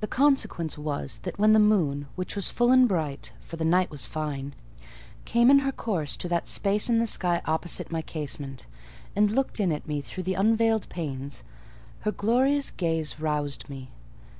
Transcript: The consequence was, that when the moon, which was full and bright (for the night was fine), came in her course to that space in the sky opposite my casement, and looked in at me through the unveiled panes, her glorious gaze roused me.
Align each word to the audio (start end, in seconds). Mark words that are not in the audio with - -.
The 0.00 0.08
consequence 0.08 0.76
was, 0.76 1.18
that 1.18 1.38
when 1.38 1.52
the 1.52 1.60
moon, 1.60 2.08
which 2.16 2.34
was 2.34 2.50
full 2.50 2.72
and 2.72 2.88
bright 2.88 3.30
(for 3.42 3.54
the 3.56 3.64
night 3.64 3.92
was 3.92 4.06
fine), 4.06 4.54
came 5.24 5.52
in 5.52 5.60
her 5.60 5.70
course 5.70 6.16
to 6.16 6.26
that 6.30 6.48
space 6.48 6.90
in 6.90 6.98
the 6.98 7.06
sky 7.06 7.40
opposite 7.44 7.88
my 7.92 8.02
casement, 8.02 8.66
and 9.14 9.30
looked 9.30 9.60
in 9.60 9.70
at 9.70 9.86
me 9.86 10.00
through 10.00 10.24
the 10.24 10.34
unveiled 10.34 10.88
panes, 10.88 11.44
her 12.00 12.10
glorious 12.10 12.72
gaze 12.72 13.20
roused 13.20 13.70
me. 13.70 13.90